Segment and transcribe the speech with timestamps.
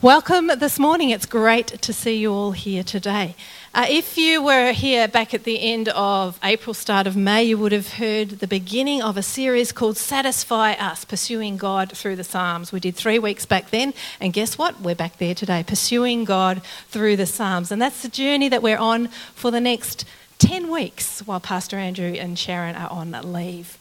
[0.00, 1.10] Welcome this morning.
[1.10, 3.34] It's great to see you all here today.
[3.74, 7.58] Uh, if you were here back at the end of April, start of May, you
[7.58, 12.22] would have heard the beginning of a series called Satisfy Us Pursuing God Through the
[12.22, 12.70] Psalms.
[12.70, 14.80] We did three weeks back then, and guess what?
[14.80, 17.72] We're back there today, pursuing God through the Psalms.
[17.72, 20.04] And that's the journey that we're on for the next
[20.38, 23.76] 10 weeks while Pastor Andrew and Sharon are on leave.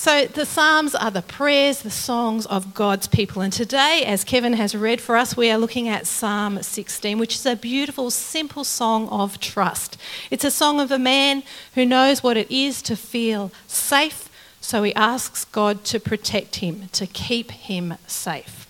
[0.00, 3.42] So, the Psalms are the prayers, the songs of God's people.
[3.42, 7.34] And today, as Kevin has read for us, we are looking at Psalm 16, which
[7.34, 9.96] is a beautiful, simple song of trust.
[10.30, 11.42] It's a song of a man
[11.74, 14.30] who knows what it is to feel safe,
[14.60, 18.67] so he asks God to protect him, to keep him safe.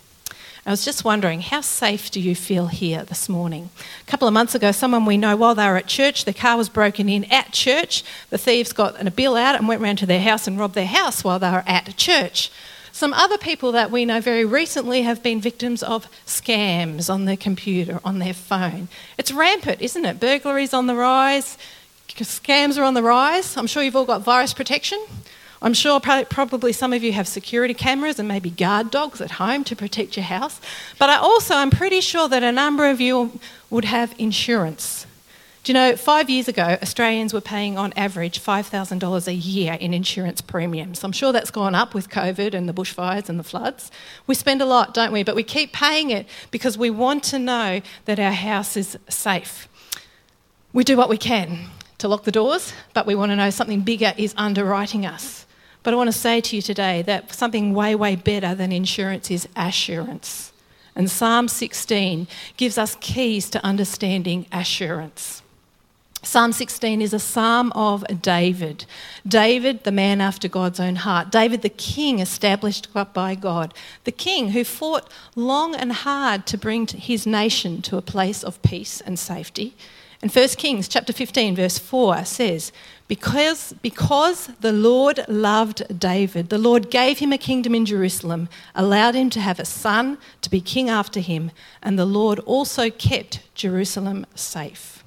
[0.68, 3.70] I was just wondering, how safe do you feel here this morning?
[4.02, 6.58] A couple of months ago, someone we know, while they were at church, their car
[6.58, 8.04] was broken in at church.
[8.28, 10.84] The thieves got a bill out and went round to their house and robbed their
[10.84, 12.50] house while they were at church.
[12.92, 17.38] Some other people that we know very recently have been victims of scams on their
[17.38, 18.88] computer, on their phone.
[19.16, 20.20] It's rampant, isn't it?
[20.20, 21.56] Burglaries on the rise,
[22.08, 23.56] scams are on the rise.
[23.56, 25.02] I'm sure you've all got virus protection.
[25.60, 29.64] I'm sure probably some of you have security cameras and maybe guard dogs at home
[29.64, 30.60] to protect your house.
[30.98, 35.06] But I also, I'm pretty sure that a number of you would have insurance.
[35.64, 39.92] Do you know, five years ago, Australians were paying on average $5,000 a year in
[39.92, 41.02] insurance premiums.
[41.02, 43.90] I'm sure that's gone up with COVID and the bushfires and the floods.
[44.26, 45.24] We spend a lot, don't we?
[45.24, 49.68] But we keep paying it because we want to know that our house is safe.
[50.72, 51.66] We do what we can
[51.98, 55.44] to lock the doors, but we want to know something bigger is underwriting us.
[55.88, 59.30] But I want to say to you today that something way, way better than insurance
[59.30, 60.52] is assurance.
[60.94, 65.42] And Psalm 16 gives us keys to understanding assurance.
[66.22, 68.84] Psalm 16 is a psalm of David.
[69.26, 71.30] David, the man after God's own heart.
[71.30, 73.72] David, the king established by God.
[74.04, 78.60] The king who fought long and hard to bring his nation to a place of
[78.60, 79.74] peace and safety.
[80.20, 82.72] And 1 Kings chapter 15 verse 4 says,
[83.08, 89.14] because, because the Lord loved David, the Lord gave him a kingdom in Jerusalem, allowed
[89.14, 91.50] him to have a son to be king after him,
[91.82, 95.02] and the Lord also kept Jerusalem safe.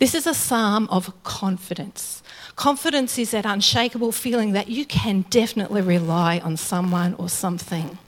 [0.00, 2.22] This is a psalm of confidence.
[2.56, 7.98] Confidence is that unshakable feeling that you can definitely rely on someone or something.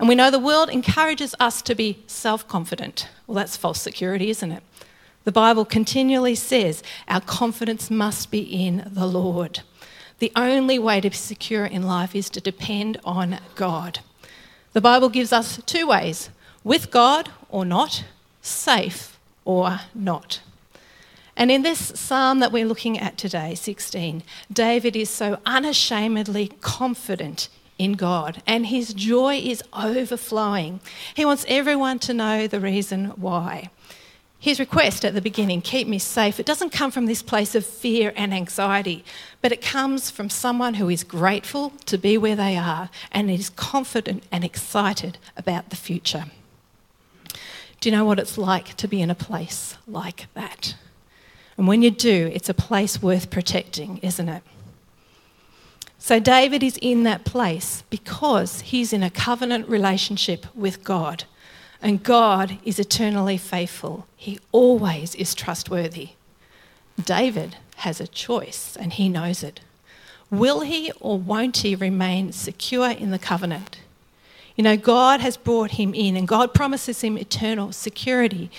[0.00, 3.08] And we know the world encourages us to be self confident.
[3.26, 4.62] Well, that's false security, isn't it?
[5.26, 9.62] The Bible continually says our confidence must be in the Lord.
[10.20, 13.98] The only way to be secure in life is to depend on God.
[14.72, 16.30] The Bible gives us two ways
[16.62, 18.04] with God or not,
[18.40, 20.42] safe or not.
[21.36, 24.22] And in this psalm that we're looking at today, 16,
[24.52, 27.48] David is so unashamedly confident
[27.78, 30.78] in God and his joy is overflowing.
[31.14, 33.70] He wants everyone to know the reason why.
[34.38, 37.64] His request at the beginning, keep me safe, it doesn't come from this place of
[37.64, 39.04] fear and anxiety,
[39.40, 43.48] but it comes from someone who is grateful to be where they are and is
[43.50, 46.26] confident and excited about the future.
[47.80, 50.76] Do you know what it's like to be in a place like that?
[51.56, 54.42] And when you do, it's a place worth protecting, isn't it?
[55.98, 61.24] So David is in that place because he's in a covenant relationship with God.
[61.82, 64.06] And God is eternally faithful.
[64.16, 66.10] He always is trustworthy.
[67.02, 69.60] David has a choice and he knows it.
[70.30, 73.78] Will he or won't he remain secure in the covenant?
[74.56, 78.50] You know, God has brought him in and God promises him eternal security.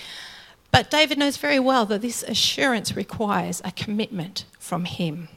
[0.71, 5.27] But David knows very well that this assurance requires a commitment from him.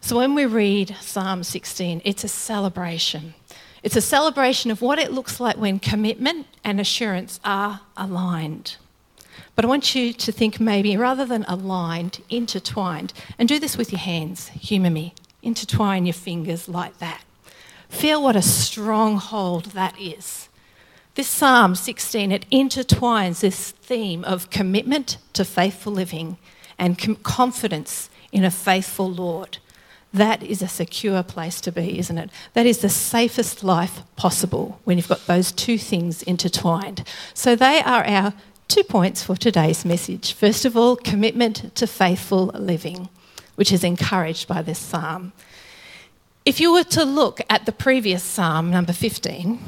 [0.00, 3.34] So when we read Psalm 16, it's a celebration.
[3.82, 8.76] It's a celebration of what it looks like when commitment and assurance are aligned.
[9.54, 13.12] But I want you to think maybe rather than aligned, intertwined.
[13.38, 14.48] And do this with your hands.
[14.48, 15.14] Humour me.
[15.42, 17.22] Intertwine your fingers like that.
[17.88, 20.48] Feel what a strong hold that is.
[21.14, 26.38] This Psalm 16, it intertwines this theme of commitment to faithful living
[26.78, 29.58] and com- confidence in a faithful Lord.
[30.12, 32.30] That is a secure place to be, isn't it?
[32.54, 37.06] That is the safest life possible when you've got those two things intertwined.
[37.34, 38.32] So, they are our
[38.68, 40.32] two points for today's message.
[40.32, 43.08] First of all, commitment to faithful living,
[43.56, 45.32] which is encouraged by this psalm.
[46.44, 49.58] If you were to look at the previous psalm, number 15,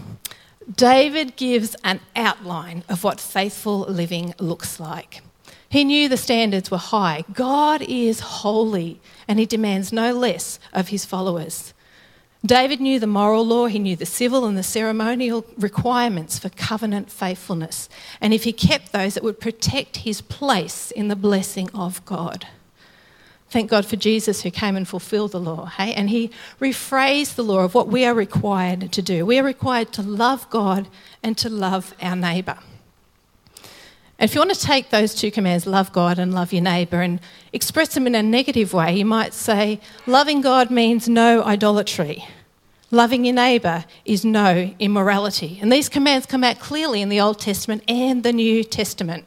[0.75, 5.23] David gives an outline of what faithful living looks like.
[5.71, 7.25] He knew the standards were high.
[7.33, 11.73] God is holy, and he demands no less of his followers.
[12.45, 17.09] David knew the moral law, he knew the civil and the ceremonial requirements for covenant
[17.09, 17.89] faithfulness.
[18.21, 22.49] And if he kept those, it would protect his place in the blessing of God.
[23.49, 25.93] Thank God for Jesus who came and fulfilled the law, hey?
[25.95, 26.31] And he
[26.61, 29.25] rephrased the law of what we are required to do.
[29.25, 30.89] We are required to love God
[31.23, 32.59] and to love our neighbour.
[34.21, 37.01] And if you want to take those two commands, love God and love your neighbour,
[37.01, 37.21] and
[37.55, 42.27] express them in a negative way, you might say, loving God means no idolatry.
[42.91, 45.59] Loving your neighbour is no immorality.
[45.63, 49.25] And these commands come out clearly in the Old Testament and the New Testament.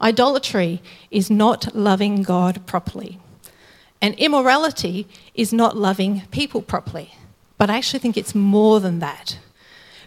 [0.00, 0.80] Idolatry
[1.10, 3.18] is not loving God properly.
[4.00, 7.14] And immorality is not loving people properly.
[7.58, 9.40] But I actually think it's more than that.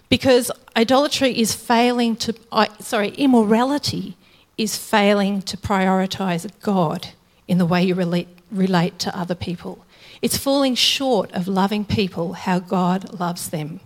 [0.07, 2.35] Because idolatry is failing to,
[2.79, 4.17] sorry, immorality
[4.57, 7.09] is failing to prioritise God
[7.47, 9.85] in the way you relate, relate to other people.
[10.21, 13.79] It's falling short of loving people how God loves them.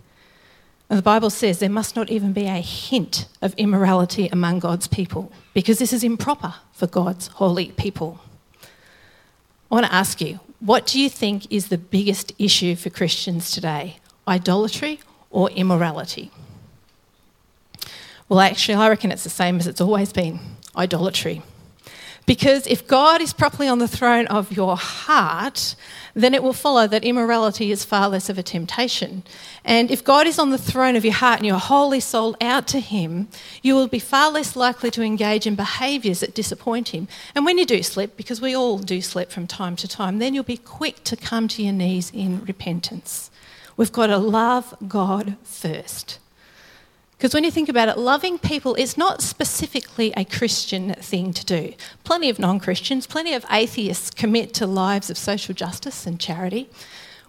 [0.89, 4.87] And the Bible says there must not even be a hint of immorality among God's
[4.87, 8.19] people because this is improper for God's holy people.
[9.69, 13.51] I want to ask you, what do you think is the biggest issue for Christians
[13.51, 13.97] today?
[14.27, 16.31] Idolatry or immorality?
[18.29, 20.39] Well, actually, I reckon it's the same as it's always been
[20.75, 21.41] idolatry.
[22.27, 25.75] Because if God is properly on the throne of your heart,
[26.13, 29.23] then it will follow that immorality is far less of a temptation.
[29.63, 32.67] And if God is on the throne of your heart and you're wholly sold out
[32.67, 33.29] to Him,
[33.61, 37.07] you will be far less likely to engage in behaviours that disappoint Him.
[37.33, 40.33] And when you do slip, because we all do slip from time to time, then
[40.33, 43.31] you'll be quick to come to your knees in repentance.
[43.77, 46.19] We've got to love God first.
[47.17, 51.45] Because when you think about it, loving people is not specifically a Christian thing to
[51.45, 51.73] do.
[52.03, 56.69] Plenty of non Christians, plenty of atheists commit to lives of social justice and charity.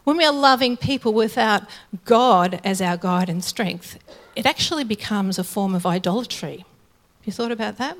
[0.04, 1.62] When we are loving people without
[2.04, 3.98] God as our guide and strength,
[4.36, 6.58] it actually becomes a form of idolatry.
[6.58, 7.96] Have you thought about that?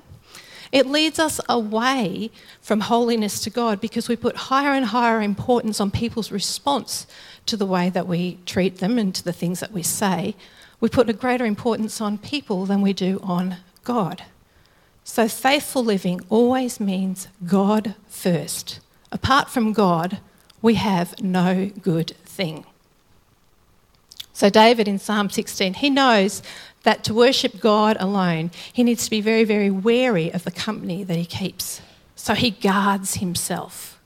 [0.70, 2.30] It leads us away
[2.60, 7.06] from holiness to God because we put higher and higher importance on people's response
[7.46, 10.36] to the way that we treat them and to the things that we say.
[10.80, 14.24] We put a greater importance on people than we do on God.
[15.04, 18.80] So, faithful living always means God first.
[19.10, 20.20] Apart from God,
[20.60, 22.66] we have no good thing.
[24.32, 26.42] So, David in Psalm 16, he knows
[26.82, 31.02] that to worship God alone, he needs to be very, very wary of the company
[31.04, 31.80] that he keeps.
[32.14, 33.97] So, he guards himself.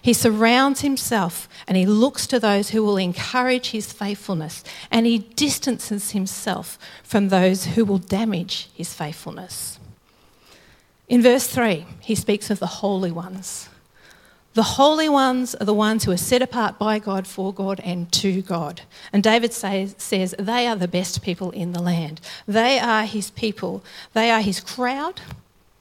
[0.00, 5.18] He surrounds himself and he looks to those who will encourage his faithfulness and he
[5.18, 9.78] distances himself from those who will damage his faithfulness.
[11.08, 13.68] In verse 3, he speaks of the holy ones.
[14.54, 18.10] The holy ones are the ones who are set apart by God, for God, and
[18.12, 18.80] to God.
[19.12, 22.20] And David says, says they are the best people in the land.
[22.46, 23.84] They are his people,
[24.14, 25.20] they are his crowd.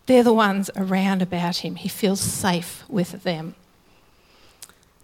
[0.05, 1.75] They're the ones around about him.
[1.75, 3.55] He feels safe with them.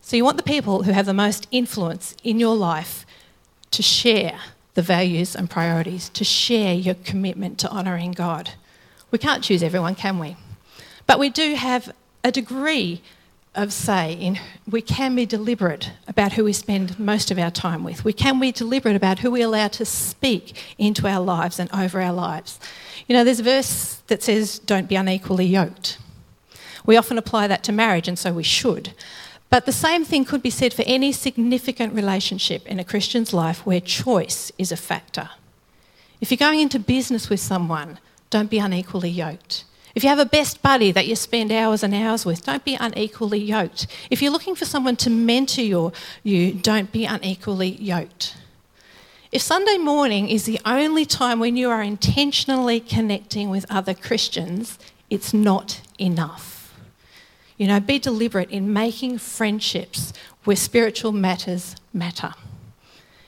[0.06, 3.06] So you want the people who have the most influence in your life
[3.72, 4.38] to share
[4.74, 8.52] the values and priorities, to share your commitment to honouring God.
[9.12, 10.36] We can't choose everyone, can we?
[11.08, 13.02] But we do have a degree
[13.56, 14.40] of say in
[14.70, 18.04] we can be deliberate about who we spend most of our time with.
[18.04, 22.02] We can be deliberate about who we allow to speak into our lives and over
[22.02, 22.60] our lives.
[23.08, 25.98] You know, there's a verse that says, Don't be unequally yoked.
[26.86, 28.94] We often apply that to marriage, and so we should.
[29.54, 33.68] But the same thing could be said for any significant relationship in a Christian's life
[33.68, 35.30] where choice is a factor.
[36.20, 38.00] If you're going into business with someone,
[38.32, 39.66] don't be unequally yoked.
[39.94, 42.74] If you have a best buddy that you spend hours and hours with, don't be
[42.80, 43.86] unequally yoked.
[44.10, 45.92] If you're looking for someone to mentor your,
[46.24, 48.36] you, don't be unequally yoked.
[49.32, 54.80] If Sunday morning is the only time when you are intentionally connecting with other Christians,
[55.12, 56.63] it's not enough.
[57.58, 62.34] You know, be deliberate in making friendships where spiritual matters matter.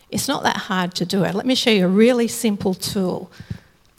[0.09, 1.35] It's not that hard to do it.
[1.35, 3.31] Let me show you a really simple tool.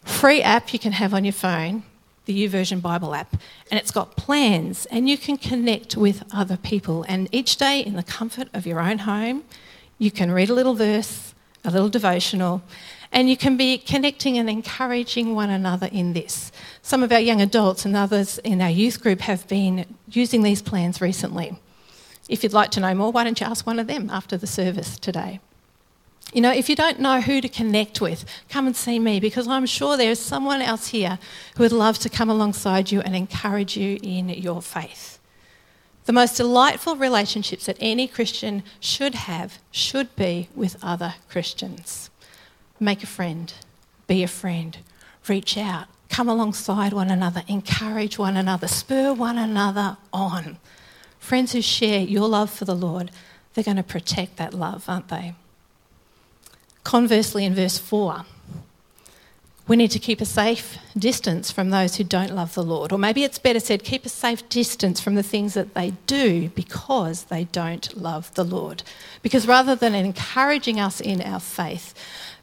[0.04, 1.82] Free app you can have on your phone,
[2.26, 3.36] the YouVersion Bible app,
[3.70, 7.04] and it's got plans and you can connect with other people.
[7.08, 9.44] And each day in the comfort of your own home,
[9.98, 12.62] you can read a little verse, a little devotional,
[13.12, 16.52] and you can be connecting and encouraging one another in this.
[16.82, 20.62] Some of our young adults and others in our youth group have been using these
[20.62, 21.58] plans recently.
[22.28, 24.46] If you'd like to know more, why don't you ask one of them after the
[24.46, 25.40] service today?
[26.32, 29.46] You know, if you don't know who to connect with, come and see me because
[29.46, 31.18] I'm sure there's someone else here
[31.56, 35.20] who would love to come alongside you and encourage you in your faith.
[36.06, 42.10] The most delightful relationships that any Christian should have should be with other Christians.
[42.78, 43.52] Make a friend,
[44.06, 44.76] be a friend,
[45.28, 50.58] reach out, come alongside one another, encourage one another, spur one another on.
[51.18, 53.10] Friends who share your love for the Lord,
[53.54, 55.34] they're going to protect that love, aren't they?
[56.84, 58.24] Conversely, in verse 4,
[59.66, 62.92] we need to keep a safe distance from those who don't love the Lord.
[62.92, 66.50] Or maybe it's better said, keep a safe distance from the things that they do
[66.50, 68.84] because they don't love the Lord.
[69.22, 71.94] Because rather than encouraging us in our faith,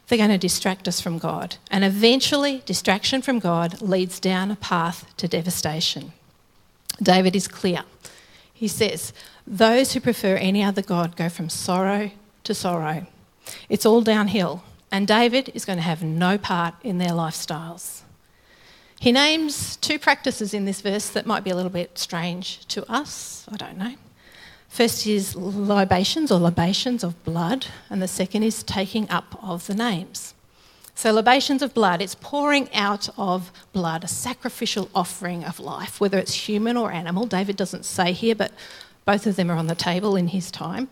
[0.08, 1.56] they're going to distract us from God.
[1.70, 6.12] And eventually, distraction from God leads down a path to devastation.
[7.02, 7.84] David is clear.
[8.52, 9.12] He says,
[9.46, 12.10] Those who prefer any other God go from sorrow
[12.44, 13.06] to sorrow.
[13.68, 18.02] It's all downhill, and David is going to have no part in their lifestyles.
[19.00, 22.90] He names two practices in this verse that might be a little bit strange to
[22.90, 23.44] us.
[23.50, 23.94] I don't know.
[24.74, 29.74] First is libations or libations of blood, and the second is taking up of the
[29.76, 30.34] names.
[30.96, 36.18] So, libations of blood, it's pouring out of blood, a sacrificial offering of life, whether
[36.18, 37.24] it's human or animal.
[37.24, 38.50] David doesn't say here, but
[39.04, 40.88] both of them are on the table in his time.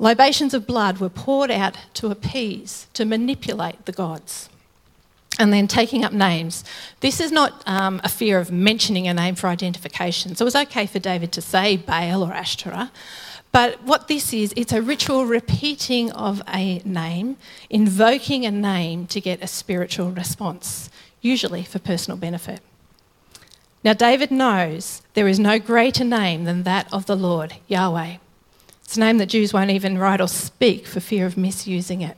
[0.00, 4.48] Libations of blood were poured out to appease, to manipulate the gods.
[5.38, 6.62] And then taking up names.
[7.00, 10.36] This is not um, a fear of mentioning a name for identification.
[10.36, 12.90] So it was okay for David to say Baal or Ashtoreth.
[13.50, 17.36] But what this is, it's a ritual repeating of a name,
[17.70, 22.60] invoking a name to get a spiritual response, usually for personal benefit.
[23.84, 28.16] Now, David knows there is no greater name than that of the Lord, Yahweh.
[28.82, 32.16] It's a name that Jews won't even write or speak for fear of misusing it.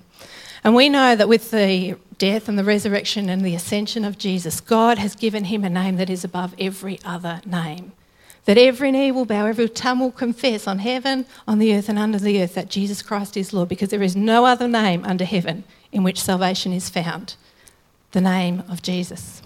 [0.66, 4.61] And we know that with the death and the resurrection and the ascension of Jesus,
[4.61, 7.92] God has given him a name that is above every other name.
[8.46, 12.00] That every knee will bow, every tongue will confess on heaven, on the earth, and
[12.00, 15.25] under the earth that Jesus Christ is Lord, because there is no other name under
[15.25, 17.37] heaven in which salvation is found
[18.11, 19.42] the name of Jesus.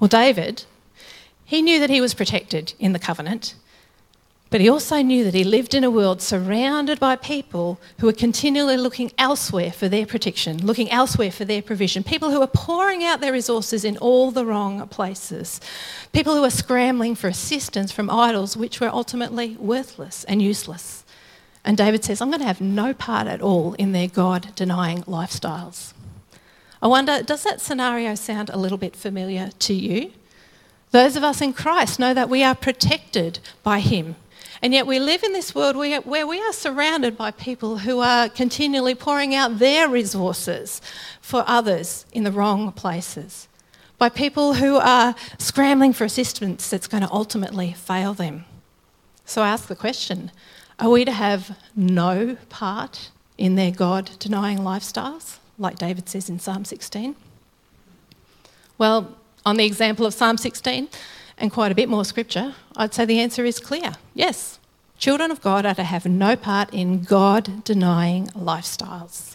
[0.00, 0.64] Well, David,
[1.44, 3.54] he knew that he was protected in the covenant.
[4.50, 8.12] But he also knew that he lived in a world surrounded by people who were
[8.12, 13.04] continually looking elsewhere for their protection, looking elsewhere for their provision, people who are pouring
[13.04, 15.60] out their resources in all the wrong places,
[16.12, 21.04] people who are scrambling for assistance from idols which were ultimately worthless and useless.
[21.64, 25.02] And David says, I'm going to have no part at all in their God denying
[25.04, 25.92] lifestyles.
[26.82, 30.10] I wonder, does that scenario sound a little bit familiar to you?
[30.90, 34.16] Those of us in Christ know that we are protected by Him
[34.62, 38.28] and yet we live in this world where we are surrounded by people who are
[38.28, 40.82] continually pouring out their resources
[41.20, 43.48] for others in the wrong places,
[43.96, 48.44] by people who are scrambling for assistance that's going to ultimately fail them.
[49.24, 50.30] So I ask the question
[50.78, 56.38] are we to have no part in their God denying lifestyles, like David says in
[56.38, 57.14] Psalm 16?
[58.78, 59.14] Well,
[59.44, 60.88] on the example of Psalm 16,
[61.40, 64.58] and quite a bit more scripture, I'd say the answer is clear yes.
[64.98, 69.34] Children of God are to have no part in God denying lifestyles.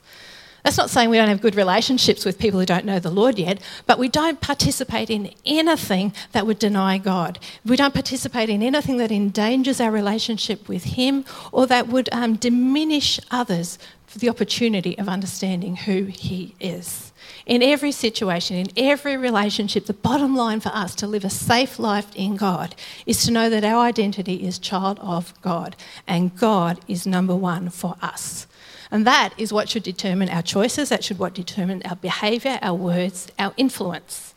[0.66, 3.38] That's not saying we don't have good relationships with people who don't know the Lord
[3.38, 7.38] yet, but we don't participate in anything that would deny God.
[7.64, 12.38] We don't participate in anything that endangers our relationship with Him or that would um,
[12.38, 17.14] diminish others for the opportunity of understanding who He is.
[17.46, 21.78] In every situation, in every relationship, the bottom line for us to live a safe
[21.78, 22.74] life in God
[23.06, 25.76] is to know that our identity is child of God
[26.08, 28.48] and God is number one for us.
[28.96, 32.74] And that is what should determine our choices, that should what determine our behaviour, our
[32.74, 34.34] words, our influence.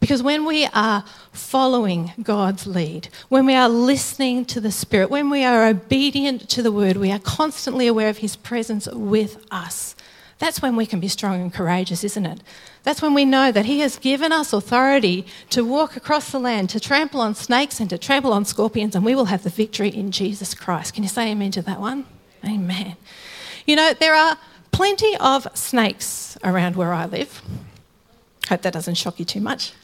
[0.00, 5.28] Because when we are following God's lead, when we are listening to the Spirit, when
[5.28, 9.94] we are obedient to the Word, we are constantly aware of His presence with us.
[10.38, 12.40] That's when we can be strong and courageous, isn't it?
[12.84, 16.70] That's when we know that He has given us authority to walk across the land,
[16.70, 19.90] to trample on snakes and to trample on scorpions, and we will have the victory
[19.90, 20.94] in Jesus Christ.
[20.94, 22.06] Can you say amen to that one?
[22.42, 22.96] Amen.
[23.68, 24.38] You know, there are
[24.72, 27.42] plenty of snakes around where I live.
[28.48, 29.74] Hope that doesn't shock you too much.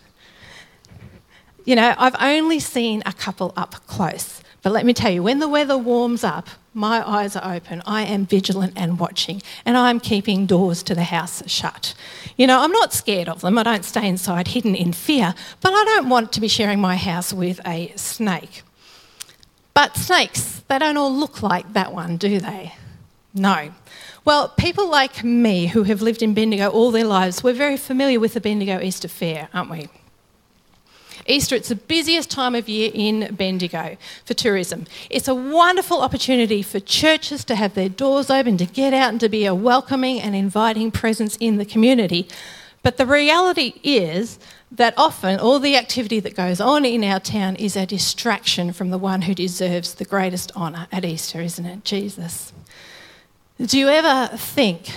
[1.67, 4.41] You know, I've only seen a couple up close.
[4.62, 7.83] But let me tell you, when the weather warms up, my eyes are open.
[7.85, 11.93] I am vigilant and watching, and I'm keeping doors to the house shut.
[12.38, 13.59] You know, I'm not scared of them.
[13.59, 16.97] I don't stay inside hidden in fear, but I don't want to be sharing my
[16.97, 18.62] house with a snake.
[19.75, 22.73] But snakes, they don't all look like that one, do they?
[23.35, 23.73] No.
[24.25, 28.21] Well, people like me who have lived in Bendigo all their lives, we're very familiar
[28.21, 29.88] with the Bendigo Easter Fair, aren't we?
[31.26, 34.87] Easter, it's the busiest time of year in Bendigo for tourism.
[35.11, 39.21] It's a wonderful opportunity for churches to have their doors open, to get out and
[39.21, 42.29] to be a welcoming and inviting presence in the community.
[42.83, 44.38] But the reality is
[44.71, 48.91] that often all the activity that goes on in our town is a distraction from
[48.91, 51.85] the one who deserves the greatest honour at Easter, isn't it?
[51.85, 52.54] Jesus.
[53.61, 54.91] Do you ever think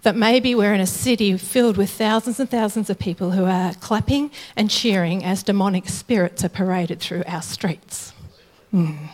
[0.00, 3.74] that maybe we're in a city filled with thousands and thousands of people who are
[3.74, 8.14] clapping and cheering as demonic spirits are paraded through our streets?
[8.72, 9.10] Mm.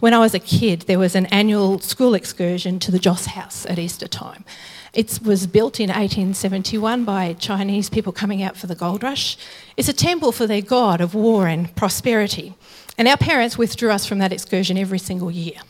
[0.00, 3.64] When I was a kid, there was an annual school excursion to the Joss House
[3.66, 4.44] at Easter time.
[4.92, 9.36] It was built in 1871 by Chinese people coming out for the gold rush.
[9.76, 12.54] It's a temple for their god of war and prosperity.
[12.98, 15.60] And our parents withdrew us from that excursion every single year.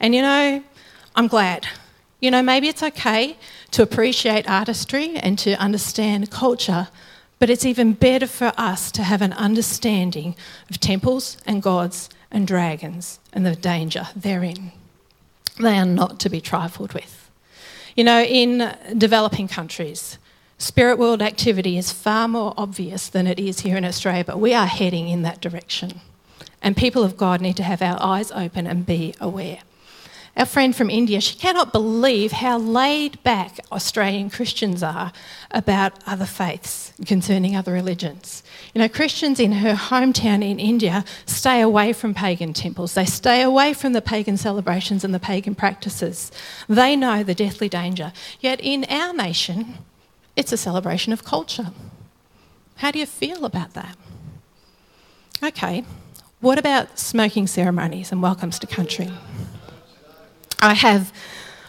[0.00, 0.64] And you know,
[1.18, 1.66] I'm glad.
[2.20, 3.36] You know, maybe it's okay
[3.72, 6.86] to appreciate artistry and to understand culture,
[7.40, 10.36] but it's even better for us to have an understanding
[10.70, 14.70] of temples and gods and dragons and the danger therein.
[15.58, 17.28] They are not to be trifled with.
[17.96, 20.18] You know, in developing countries,
[20.56, 24.54] spirit world activity is far more obvious than it is here in Australia, but we
[24.54, 26.00] are heading in that direction.
[26.62, 29.58] And people of God need to have our eyes open and be aware.
[30.38, 35.12] Our friend from India, she cannot believe how laid back Australian Christians are
[35.50, 38.44] about other faiths concerning other religions.
[38.72, 43.42] You know, Christians in her hometown in India stay away from pagan temples, they stay
[43.42, 46.30] away from the pagan celebrations and the pagan practices.
[46.68, 48.12] They know the deathly danger.
[48.38, 49.78] Yet in our nation,
[50.36, 51.72] it's a celebration of culture.
[52.76, 53.96] How do you feel about that?
[55.42, 55.84] Okay,
[56.38, 59.10] what about smoking ceremonies and welcomes to country?
[60.60, 61.12] I have,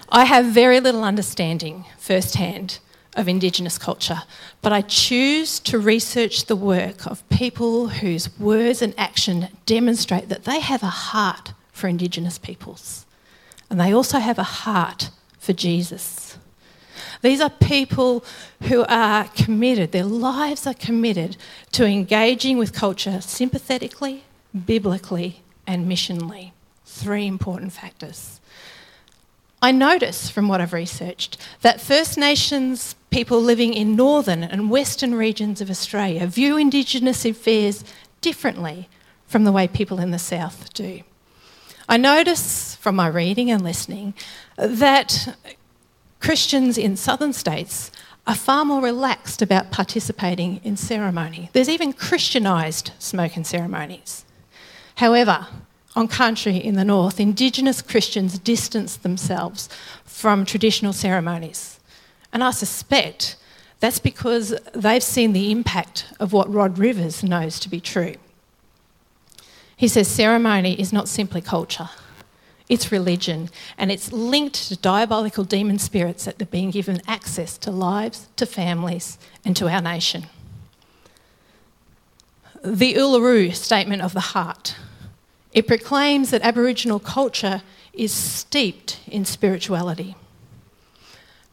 [0.10, 2.80] I have very little understanding firsthand
[3.16, 4.24] of Indigenous culture,
[4.62, 10.46] but I choose to research the work of people whose words and action demonstrate that
[10.46, 13.06] they have a heart for Indigenous peoples
[13.70, 16.38] and they also have a heart for Jesus.
[17.22, 18.24] These are people
[18.64, 21.38] who are committed, their lives are committed
[21.74, 24.24] to engaging with culture sympathetically,
[24.66, 26.52] biblically, and missionally.
[26.86, 28.39] Three important factors.
[29.62, 35.16] I notice from what I've researched that First Nations people living in northern and western
[35.16, 37.84] regions of Australia view Indigenous affairs
[38.22, 38.88] differently
[39.28, 41.02] from the way people in the south do.
[41.90, 44.14] I notice from my reading and listening
[44.58, 45.36] that
[46.20, 47.92] Christians in southern states
[48.28, 51.50] are far more relaxed about participating in ceremony.
[51.54, 54.24] There's even Christianised smoking ceremonies.
[54.96, 55.48] However,
[55.96, 59.70] on country in the north, Indigenous Christians distanced themselves
[60.06, 61.80] from traditional ceremonies.
[62.32, 63.36] And I suspect
[63.80, 68.16] that's because they've seen the impact of what Rod Rivers knows to be true.
[69.76, 71.90] He says ceremony is not simply culture,
[72.68, 77.72] it's religion, and it's linked to diabolical demon spirits that are being given access to
[77.72, 80.26] lives, to families, and to our nation.
[82.62, 84.76] The Uluru Statement of the Heart
[85.54, 87.62] it proclaims that Aboriginal culture
[87.94, 90.16] is steeped in spirituality.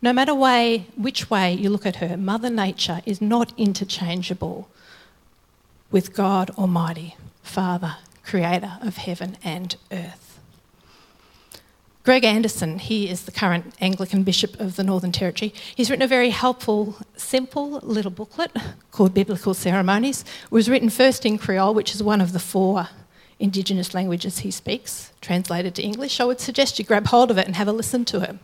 [0.02, 4.68] No matter way, which way you look at her, Mother Nature is not interchangeable
[5.90, 10.38] with God Almighty, Father, Creator of heaven and earth.
[12.04, 15.52] Greg Anderson, he is the current Anglican Bishop of the Northern Territory.
[15.74, 18.52] He's written a very helpful, simple little booklet
[18.92, 20.20] called Biblical Ceremonies.
[20.44, 22.88] It was written first in Creole, which is one of the four
[23.38, 27.46] Indigenous languages he speaks, translated to English, I would suggest you grab hold of it
[27.46, 28.36] and have a listen to it.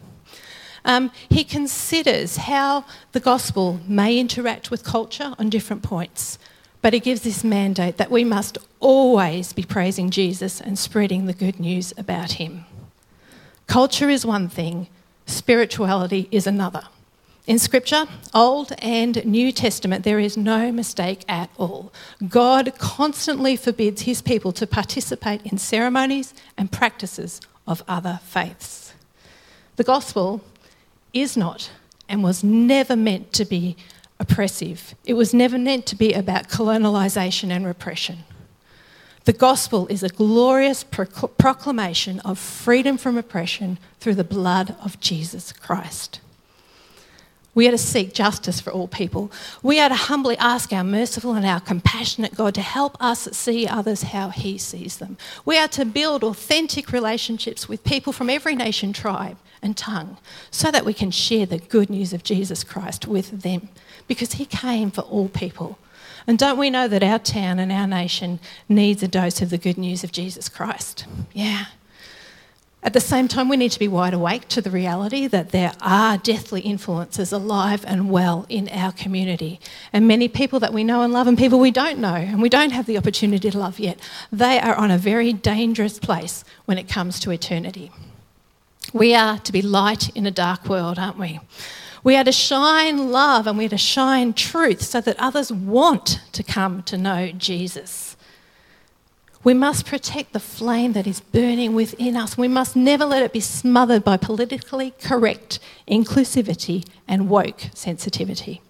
[0.84, 6.38] Um, he considers how the gospel may interact with culture on different points,
[6.82, 11.32] but he gives this mandate that we must always be praising Jesus and spreading the
[11.32, 12.66] good news about him.
[13.68, 14.88] Culture is one thing,
[15.24, 16.82] spirituality is another.
[17.44, 21.92] In Scripture, Old and New Testament, there is no mistake at all.
[22.28, 28.94] God constantly forbids his people to participate in ceremonies and practices of other faiths.
[29.74, 30.44] The gospel
[31.12, 31.70] is not
[32.08, 33.76] and was never meant to be
[34.20, 38.18] oppressive, it was never meant to be about colonialisation and repression.
[39.24, 45.52] The gospel is a glorious proclamation of freedom from oppression through the blood of Jesus
[45.52, 46.20] Christ.
[47.54, 49.30] We are to seek justice for all people.
[49.62, 53.66] We are to humbly ask our merciful and our compassionate God to help us see
[53.66, 55.18] others how He sees them.
[55.44, 60.16] We are to build authentic relationships with people from every nation, tribe, and tongue
[60.50, 63.68] so that we can share the good news of Jesus Christ with them
[64.08, 65.78] because He came for all people,
[66.26, 69.58] And don't we know that our town and our nation needs a dose of the
[69.58, 71.04] good news of Jesus Christ?
[71.32, 71.66] Yeah.
[72.84, 75.72] At the same time, we need to be wide awake to the reality that there
[75.80, 79.60] are deathly influences alive and well in our community.
[79.92, 82.48] And many people that we know and love, and people we don't know and we
[82.48, 84.00] don't have the opportunity to love yet,
[84.32, 87.92] they are on a very dangerous place when it comes to eternity.
[88.92, 91.38] We are to be light in a dark world, aren't we?
[92.02, 96.20] We are to shine love and we are to shine truth so that others want
[96.32, 98.16] to come to know Jesus.
[99.44, 102.38] We must protect the flame that is burning within us.
[102.38, 108.60] We must never let it be smothered by politically correct inclusivity and woke sensitivity.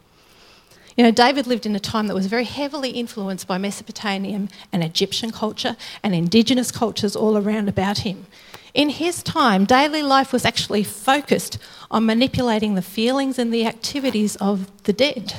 [0.97, 4.83] You know, David lived in a time that was very heavily influenced by Mesopotamian and
[4.83, 8.27] Egyptian culture and indigenous cultures all around about him.
[8.75, 11.59] In his time, daily life was actually focused
[11.91, 15.35] on manipulating the feelings and the activities of the dead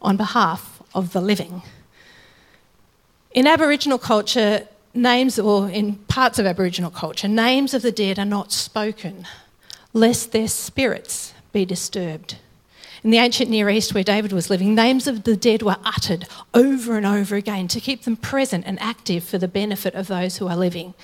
[0.00, 1.62] on behalf of the living.
[3.32, 8.24] In Aboriginal culture, names, or in parts of Aboriginal culture, names of the dead are
[8.24, 9.26] not spoken,
[9.92, 12.36] lest their spirits be disturbed.
[13.04, 16.26] In the ancient Near East, where David was living, names of the dead were uttered
[16.54, 20.38] over and over again to keep them present and active for the benefit of those
[20.38, 20.94] who are living.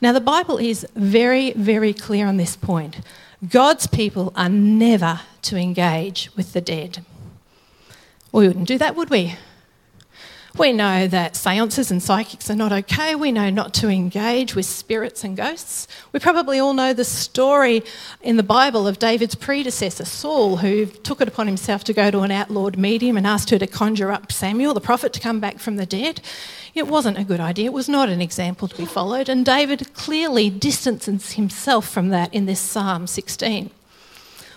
[0.00, 3.00] Now, the Bible is very, very clear on this point.
[3.48, 7.04] God's people are never to engage with the dead.
[8.32, 9.36] We wouldn't do that, would we?
[10.56, 13.16] We know that seances and psychics are not okay.
[13.16, 15.88] We know not to engage with spirits and ghosts.
[16.12, 17.82] We probably all know the story
[18.22, 22.20] in the Bible of David's predecessor, Saul, who took it upon himself to go to
[22.20, 25.58] an outlawed medium and asked her to conjure up Samuel, the prophet, to come back
[25.58, 26.20] from the dead.
[26.72, 27.66] It wasn't a good idea.
[27.66, 29.28] It was not an example to be followed.
[29.28, 33.70] And David clearly distances himself from that in this Psalm 16.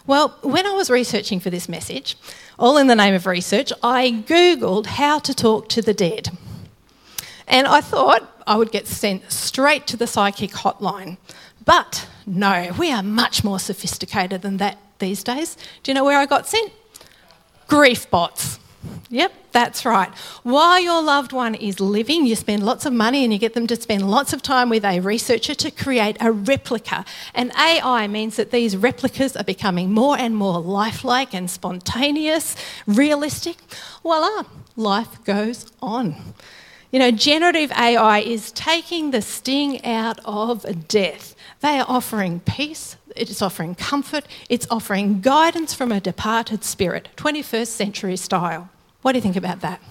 [0.07, 2.15] Well, when I was researching for this message,
[2.57, 6.29] all in the name of research, I Googled how to talk to the dead.
[7.45, 11.17] And I thought I would get sent straight to the psychic hotline.
[11.65, 15.57] But no, we are much more sophisticated than that these days.
[15.83, 16.71] Do you know where I got sent?
[17.67, 18.59] Grief bots.
[19.09, 20.09] Yep, that's right.
[20.43, 23.67] While your loved one is living, you spend lots of money and you get them
[23.67, 27.05] to spend lots of time with a researcher to create a replica.
[27.33, 33.57] And AI means that these replicas are becoming more and more lifelike and spontaneous, realistic.
[34.03, 34.43] Voila,
[34.75, 36.15] life goes on.
[36.91, 41.35] You know, generative AI is taking the sting out of death.
[41.59, 47.67] They are offering peace, it's offering comfort, it's offering guidance from a departed spirit, 21st
[47.67, 48.69] century style.
[49.07, 49.81] What do you think about that?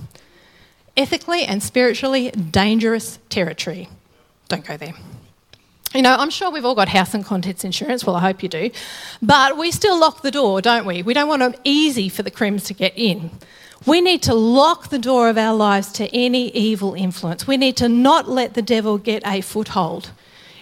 [0.94, 3.88] Ethically and spiritually dangerous territory.
[4.48, 4.92] Don't go there.
[5.94, 8.04] You know, I'm sure we've all got house and contents insurance.
[8.04, 8.70] Well, I hope you do.
[9.22, 11.02] But we still lock the door, don't we?
[11.02, 13.30] We don't want it easy for the crims to get in.
[13.86, 17.46] We need to lock the door of our lives to any evil influence.
[17.46, 20.10] We need to not let the devil get a foothold.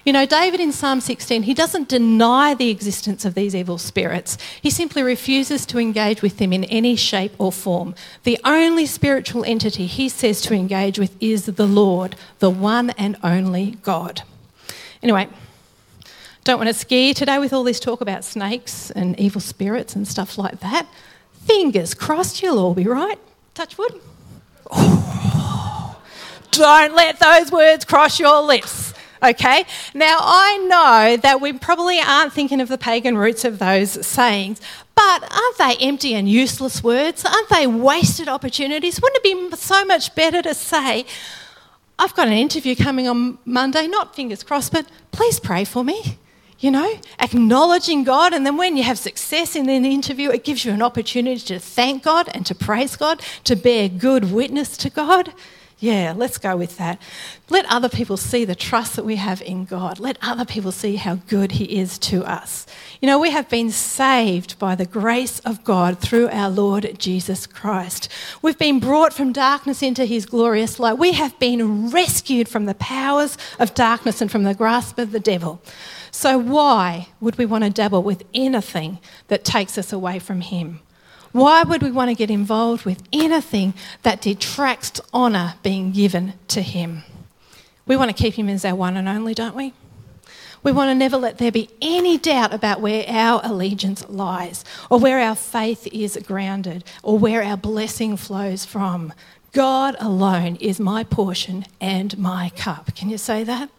[0.05, 4.37] You know, David in Psalm 16, he doesn't deny the existence of these evil spirits.
[4.61, 7.95] He simply refuses to engage with them in any shape or form.
[8.25, 13.17] The only spiritual entity he says to engage with is the Lord, the one and
[13.23, 14.23] only God.
[15.03, 15.29] Anyway,
[16.45, 19.97] don't want to scare you today with all this talk about snakes and evil spirits
[19.97, 20.87] and stuff like that.
[21.47, 23.19] Fingers crossed you'll all be right.
[23.55, 23.99] Touch wood.
[24.71, 25.99] Oh,
[26.51, 28.94] don't let those words cross your lips.
[29.25, 29.65] Okay?
[29.95, 34.61] Now, I know that we probably aren't thinking of the pagan roots of those sayings,
[34.95, 37.25] but aren't they empty and useless words?
[37.25, 39.01] Aren't they wasted opportunities?
[39.01, 41.07] Wouldn't it be so much better to say,
[41.99, 46.19] I've got an interview coming on Monday, not fingers crossed, but please pray for me?
[46.59, 50.65] You know, acknowledging God, and then when you have success in an interview, it gives
[50.65, 54.91] you an opportunity to thank God and to praise God, to bear good witness to
[54.91, 55.33] God.
[55.81, 57.01] Yeah, let's go with that.
[57.51, 59.99] Let other people see the trust that we have in God.
[59.99, 62.65] Let other people see how good He is to us.
[63.01, 67.47] You know, we have been saved by the grace of God through our Lord Jesus
[67.47, 68.09] Christ.
[68.41, 70.97] We've been brought from darkness into His glorious light.
[70.97, 75.21] We have been rescued from the powers of darkness and from the grasp of the
[75.21, 75.61] devil.
[76.13, 80.81] So, why would we want to dabble with anything that takes us away from Him?
[81.35, 86.63] Why would we want to get involved with anything that detracts honour being given to
[86.63, 87.03] Him?
[87.89, 89.73] We want to keep Him as our one and only, don't we?
[90.63, 95.01] We want to never let there be any doubt about where our allegiance lies, or
[95.01, 99.13] where our faith is grounded, or where our blessing flows from.
[99.51, 102.95] God alone is my portion and my cup.
[102.95, 103.71] Can you say that?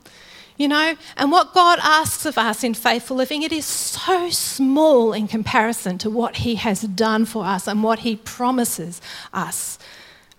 [0.57, 5.11] You know, and what God asks of us in faithful living, it is so small
[5.11, 9.01] in comparison to what He has done for us and what He promises
[9.33, 9.77] us.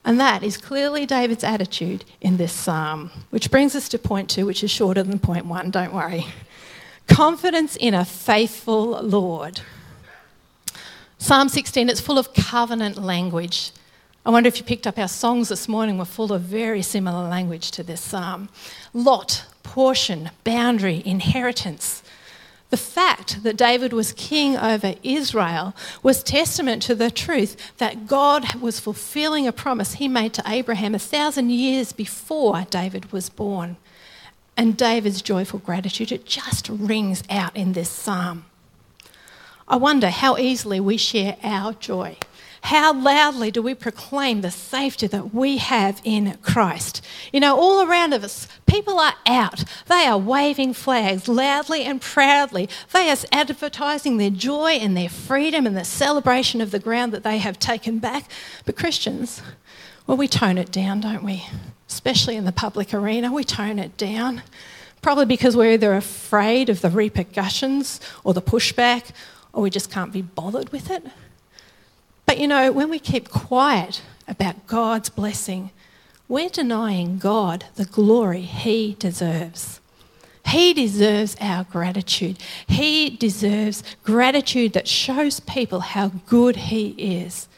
[0.07, 4.47] And that is clearly David's attitude in this psalm, which brings us to point two,
[4.47, 6.27] which is shorter than point one, don't worry.
[7.09, 9.61] Confidence in a faithful Lord.
[11.19, 13.73] Psalm 16, it's full of covenant language.
[14.25, 17.29] I wonder if you picked up our songs this morning were full of very similar
[17.29, 18.49] language to this psalm.
[18.93, 22.05] Lot, portion, boundary, inheritance.
[22.71, 25.75] The fact that David was king over Israel
[26.05, 30.95] was testament to the truth that God was fulfilling a promise he made to Abraham
[30.95, 33.77] a thousand years before David was born.
[34.57, 38.45] And David's joyful gratitude, it just rings out in this psalm.
[39.67, 42.19] I wonder how easily we share our joy
[42.67, 47.01] how loudly do we proclaim the safety that we have in Christ?
[47.33, 49.63] You know, all around of us, people are out.
[49.87, 52.69] They are waving flags loudly and proudly.
[52.93, 57.23] They are advertising their joy and their freedom and the celebration of the ground that
[57.23, 58.29] they have taken back.
[58.65, 59.43] But Christians,
[60.09, 61.47] well, we tone it down, don't we?
[61.89, 64.43] Especially in the public arena, we tone it down.
[65.03, 69.13] Probably because we're either afraid of the repercussions or the pushback,
[69.53, 71.05] or we just can't be bothered with it.
[72.27, 75.71] But you know, when we keep quiet about God's blessing,
[76.29, 79.81] we're denying God the glory He deserves.
[80.47, 82.39] He deserves our gratitude.
[82.67, 87.49] He deserves gratitude that shows people how good He is.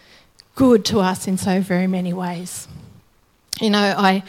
[0.55, 2.69] Good to us in so very many ways.
[3.61, 4.23] You know, I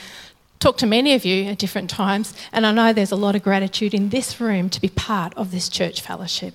[0.59, 3.43] talk to many of you at different times, and I know there's a lot of
[3.43, 6.53] gratitude in this room to be part of this church fellowship.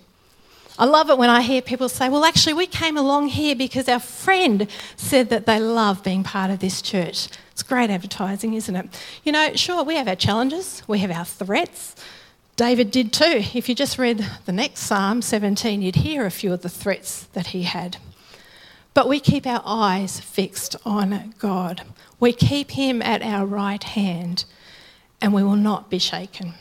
[0.79, 3.89] I love it when I hear people say, Well, actually, we came along here because
[3.89, 7.29] our friend said that they love being part of this church.
[7.53, 8.89] It's great advertising, isn't it?
[9.23, 11.95] You know, sure, we have our challenges, we have our threats.
[12.57, 13.43] David did too.
[13.55, 17.25] If you just read the next Psalm 17, you'd hear a few of the threats
[17.33, 17.97] that he had.
[18.95, 21.83] But we keep our eyes fixed on God.
[22.21, 24.45] We keep Him at our right hand,
[25.21, 26.55] and we will not be shaken.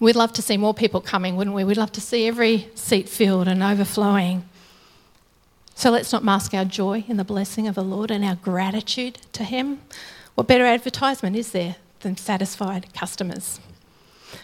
[0.00, 1.64] We'd love to see more people coming, wouldn't we?
[1.64, 4.48] We'd love to see every seat filled and overflowing.
[5.74, 9.18] So let's not mask our joy in the blessing of the Lord and our gratitude
[9.32, 9.80] to Him.
[10.34, 13.60] What better advertisement is there than satisfied customers?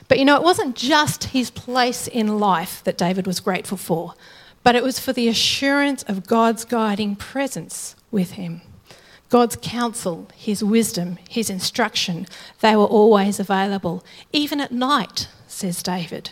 [0.08, 4.14] But you know, it wasn't just his place in life that David was grateful for,
[4.62, 8.62] but it was for the assurance of God's guiding presence with him.
[9.28, 12.26] God's counsel, his wisdom, his instruction,
[12.60, 16.30] they were always available, even at night says David.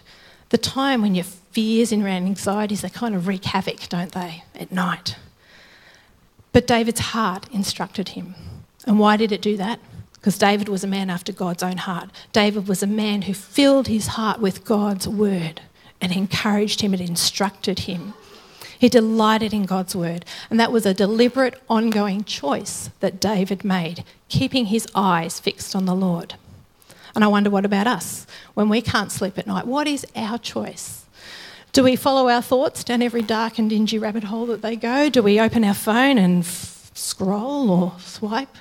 [0.50, 4.44] The time when your fears and your anxieties, they kind of wreak havoc, don't they,
[4.54, 5.16] at night.
[6.52, 8.34] But David's heart instructed him.
[8.86, 9.80] And why did it do that?
[10.14, 12.10] Because David was a man after God's own heart.
[12.32, 15.62] David was a man who filled his heart with God's word
[16.00, 18.14] and encouraged him and instructed him.
[18.78, 20.24] He delighted in God's word.
[20.50, 25.86] And that was a deliberate, ongoing choice that David made, keeping his eyes fixed on
[25.86, 26.34] the Lord.
[27.14, 28.26] And I wonder what about us?
[28.54, 31.04] When we can't sleep at night, what is our choice?
[31.72, 35.08] Do we follow our thoughts down every dark and dingy rabbit hole that they go?
[35.08, 38.56] Do we open our phone and f- scroll or swipe?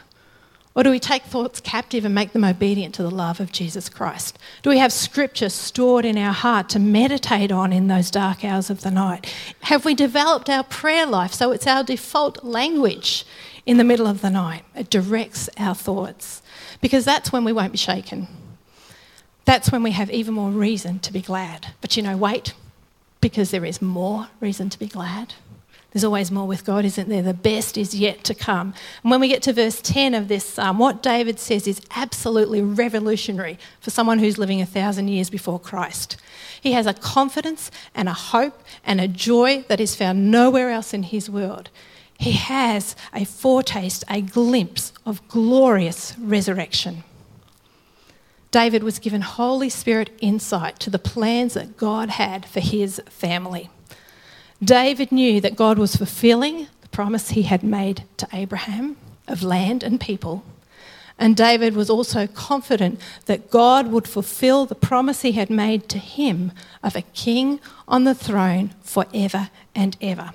[0.73, 3.89] Or do we take thoughts captive and make them obedient to the love of Jesus
[3.89, 4.39] Christ?
[4.61, 8.69] Do we have scripture stored in our heart to meditate on in those dark hours
[8.69, 9.33] of the night?
[9.63, 13.25] Have we developed our prayer life so it's our default language
[13.65, 14.63] in the middle of the night?
[14.73, 16.41] It directs our thoughts
[16.79, 18.29] because that's when we won't be shaken
[19.45, 21.67] that's when we have even more reason to be glad.
[21.81, 22.53] But you know, wait,
[23.19, 25.33] because there is more reason to be glad.
[25.91, 27.21] There's always more with God, isn't there?
[27.21, 28.73] The best is yet to come.
[29.03, 32.61] And when we get to verse 10 of this psalm, what David says is absolutely
[32.61, 36.15] revolutionary for someone who's living a thousand years before Christ.
[36.61, 40.93] He has a confidence and a hope and a joy that is found nowhere else
[40.93, 41.69] in his world.
[42.17, 47.03] He has a foretaste, a glimpse of glorious resurrection.
[48.51, 53.69] David was given Holy Spirit insight to the plans that God had for his family.
[54.61, 59.83] David knew that God was fulfilling the promise he had made to Abraham of land
[59.83, 60.43] and people.
[61.17, 65.97] And David was also confident that God would fulfill the promise he had made to
[65.97, 66.51] him
[66.83, 70.31] of a king on the throne forever and ever.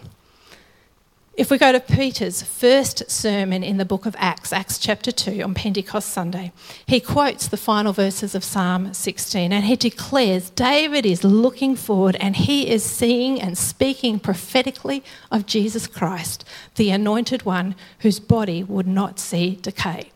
[1.36, 5.42] If we go to Peter's first sermon in the book of Acts, Acts chapter 2,
[5.42, 6.50] on Pentecost Sunday,
[6.86, 12.16] he quotes the final verses of Psalm 16 and he declares David is looking forward
[12.20, 16.42] and he is seeing and speaking prophetically of Jesus Christ,
[16.76, 20.12] the anointed one whose body would not see decay.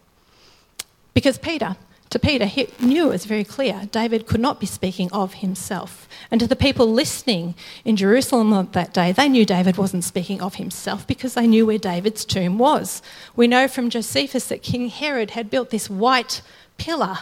[1.13, 1.77] Because Peter,
[2.11, 6.09] To Peter, he knew it was very clear David could not be speaking of himself.
[6.29, 10.57] And to the people listening in Jerusalem that day, they knew David wasn't speaking of
[10.57, 13.01] himself because they knew where David's tomb was.
[13.37, 16.43] We know from Josephus that King Herod had built this white
[16.79, 17.19] pillar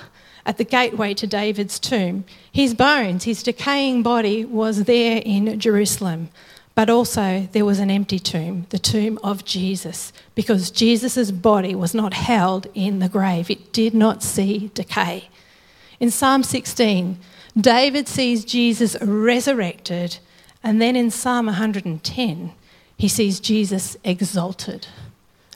[0.47, 2.25] at the gateway to David's tomb.
[2.51, 6.31] His bones, his decaying body, was there in Jerusalem.
[6.79, 11.93] But also, there was an empty tomb, the tomb of Jesus, because Jesus' body was
[11.93, 13.51] not held in the grave.
[13.51, 15.29] It did not see decay.
[15.99, 17.19] In Psalm 16,
[17.61, 20.19] David sees Jesus resurrected,
[20.63, 22.53] and then in Psalm 110,
[22.97, 24.87] he sees Jesus exalted.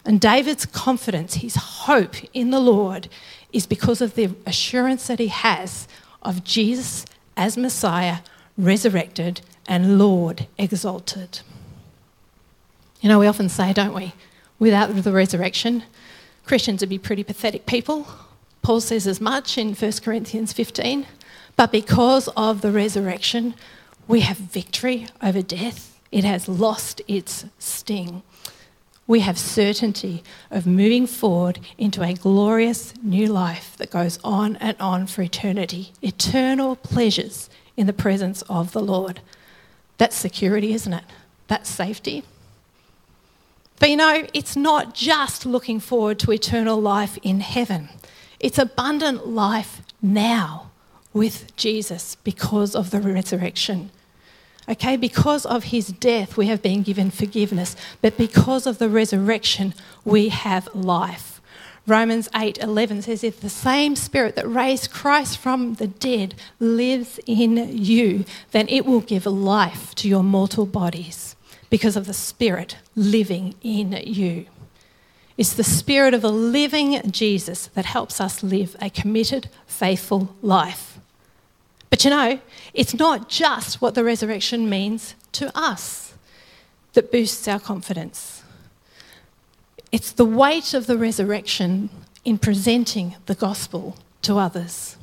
[0.05, 3.09] And David's confidence, his hope in the Lord,
[3.53, 5.87] is because of the assurance that he has
[6.21, 7.07] of Jesus
[7.37, 8.19] as Messiah,
[8.59, 11.41] resurrected, and Lord exalted.
[13.01, 14.13] You know, we often say, don't we,
[14.59, 15.85] without the resurrection,
[16.45, 18.07] Christians would be pretty pathetic people.
[18.63, 21.07] Paul says as much in 1 Corinthians 15.
[21.57, 23.55] But because of the resurrection,
[24.09, 26.01] we have victory over death.
[26.11, 28.23] It has lost its sting.
[29.07, 34.77] We have certainty of moving forward into a glorious new life that goes on and
[34.79, 35.93] on for eternity.
[36.03, 39.21] Eternal pleasures in the presence of the Lord.
[40.03, 41.05] That's security, isn't it?
[41.47, 42.25] That's safety.
[43.79, 47.89] But you know, it's not just looking forward to eternal life in heaven,
[48.41, 50.73] it's abundant life now
[51.13, 53.93] with Jesus because of the resurrection.
[54.69, 59.73] Okay, because of his death, we have been given forgiveness, but because of the resurrection,
[60.05, 61.32] we have life.
[61.87, 67.57] Romans 8:11 says if the same spirit that raised Christ from the dead lives in
[67.77, 71.35] you then it will give life to your mortal bodies
[71.71, 74.47] because of the spirit living in you.
[75.37, 80.99] It's the spirit of the living Jesus that helps us live a committed faithful life.
[81.91, 82.41] But you know,
[82.75, 86.15] it's not just what the resurrection means to us
[86.93, 88.42] that boosts our confidence.
[89.93, 91.91] It's the weight of the resurrection
[92.25, 94.97] in presenting the gospel to others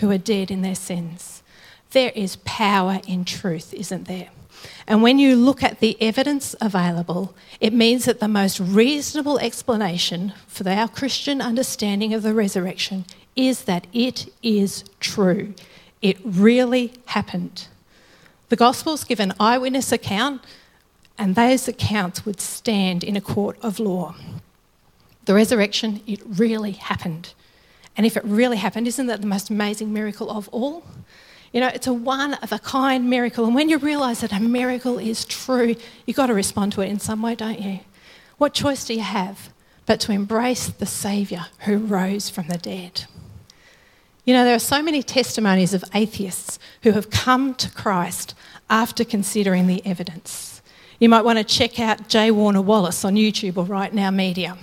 [0.00, 1.42] who are dead in their sins.
[1.92, 4.28] There is power in truth, isn't there?
[4.86, 10.34] And when you look at the evidence available, it means that the most reasonable explanation
[10.46, 15.54] for our Christian understanding of the resurrection is that it is true.
[16.02, 17.68] It really happened.
[18.50, 20.42] The Gospels give an eyewitness account
[21.16, 24.14] and those accounts would stand in a court of law.
[25.24, 27.32] The resurrection, it really happened.
[27.96, 30.84] And if it really happened, isn't that the most amazing miracle of all?
[31.52, 33.44] You know, it's a one of a kind miracle.
[33.44, 36.88] And when you realise that a miracle is true, you've got to respond to it
[36.88, 37.80] in some way, don't you?
[38.38, 39.50] What choice do you have
[39.86, 43.04] but to embrace the Saviour who rose from the dead?
[44.24, 48.34] You know, there are so many testimonies of atheists who have come to Christ
[48.68, 50.53] after considering the evidence.
[51.04, 52.30] You might want to check out J.
[52.30, 54.56] Warner Wallace on YouTube or RightNow Media.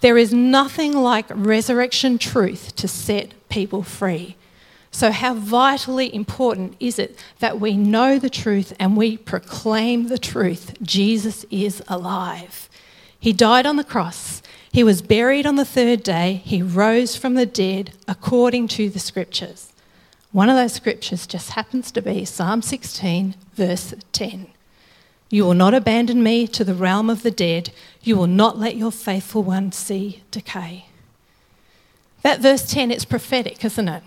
[0.00, 4.36] There is nothing like resurrection truth to set people free.
[4.90, 10.16] So, how vitally important is it that we know the truth and we proclaim the
[10.16, 10.72] truth?
[10.80, 12.70] Jesus is alive.
[13.20, 14.40] He died on the cross.
[14.72, 16.40] He was buried on the third day.
[16.46, 19.70] He rose from the dead according to the scriptures.
[20.32, 24.53] One of those scriptures just happens to be Psalm 16, verse 10.
[25.34, 27.72] You will not abandon me to the realm of the dead.
[28.04, 30.86] You will not let your faithful one see decay.
[32.22, 34.04] That verse 10, it's prophetic, isn't it?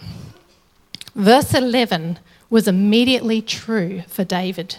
[1.16, 4.78] Verse 11 was immediately true for David.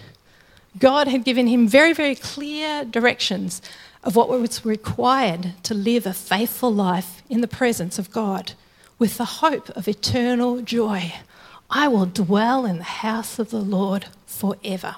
[0.78, 3.61] God had given him very, very clear directions
[4.02, 8.54] of what was required to live a faithful life in the presence of God
[8.98, 11.12] with the hope of eternal joy.
[11.68, 14.96] I will dwell in the house of the Lord forever.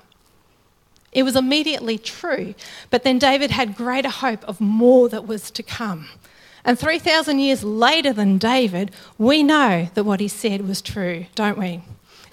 [1.12, 2.54] It was immediately true,
[2.88, 6.08] but then David had greater hope of more that was to come.
[6.64, 11.58] And 3,000 years later than David, we know that what he said was true, don't
[11.58, 11.82] we?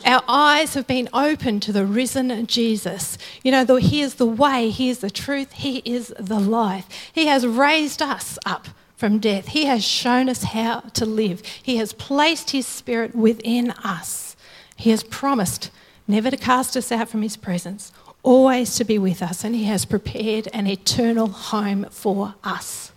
[0.06, 3.18] Our eyes have been opened to the risen Jesus.
[3.44, 6.86] You know, He is the way, He is the truth, He is the life.
[7.12, 9.50] He has raised us up from death.
[9.50, 11.42] He has shown us how to live.
[11.62, 14.36] He has placed His Spirit within us.
[14.76, 15.72] He has promised
[16.08, 17.92] never to cast us out from His presence
[18.28, 22.92] always to be with us, and He has prepared an eternal home for us.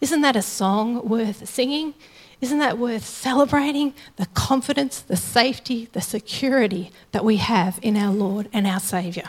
[0.00, 1.94] Isn't that a song worth singing?
[2.40, 3.94] Isn't that worth celebrating?
[4.16, 9.26] The confidence, the safety, the security that we have in our Lord and our Saviour.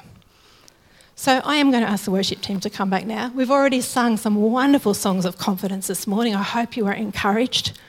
[1.15, 3.31] So I am going to ask the worship team to come back now.
[3.35, 6.33] We've already sung some wonderful songs of confidence this morning.
[6.33, 7.79] I hope you are encouraged.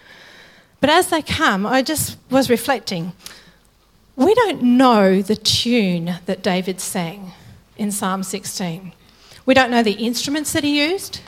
[0.83, 3.15] But as they come, I just was reflecting.
[4.15, 7.33] We don't know the tune that David sang
[7.77, 8.93] in Psalm 16.
[9.45, 11.21] We don't know the instruments that he used,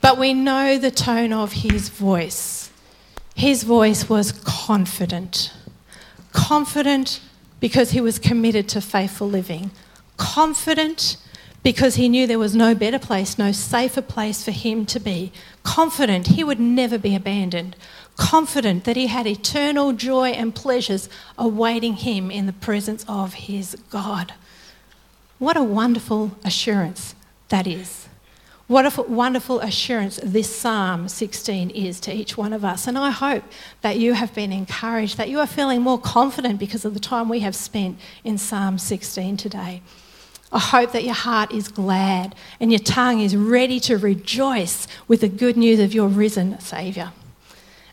[0.00, 2.70] but we know the tone of his voice.
[3.34, 5.52] His voice was confident.
[6.32, 7.20] Confident
[7.60, 9.70] because he was committed to faithful living.
[10.16, 11.16] Confident
[11.62, 15.32] because he knew there was no better place, no safer place for him to be.
[15.62, 17.74] Confident he would never be abandoned.
[18.16, 21.08] Confident that he had eternal joy and pleasures
[21.38, 24.34] awaiting him in the presence of his God.
[25.38, 27.14] What a wonderful assurance
[27.48, 28.08] that is.
[28.66, 32.86] What a wonderful assurance this Psalm 16 is to each one of us.
[32.86, 33.44] And I hope
[33.82, 37.28] that you have been encouraged, that you are feeling more confident because of the time
[37.28, 39.82] we have spent in Psalm 16 today.
[40.50, 45.20] I hope that your heart is glad and your tongue is ready to rejoice with
[45.20, 47.12] the good news of your risen Saviour.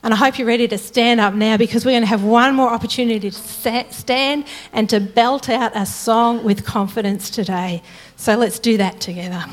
[0.03, 2.55] And I hope you're ready to stand up now because we're going to have one
[2.55, 3.37] more opportunity to
[3.91, 7.83] stand and to belt out a song with confidence today.
[8.15, 9.45] So let's do that together.